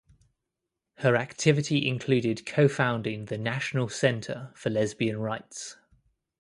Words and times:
Her 0.95 1.15
activity 1.15 1.87
included 1.87 2.47
co-founding 2.47 3.25
the 3.25 3.37
National 3.37 3.87
Center 3.87 4.51
for 4.55 4.71
Lesbian 4.71 5.19
Rights. 5.19 5.77